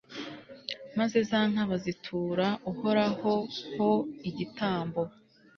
maze 0.99 1.17
za 1.29 1.39
nka 1.51 1.63
bazitura 1.69 2.47
uhoraho 2.71 3.33
ho 3.75 3.91
igitambo 4.29 5.01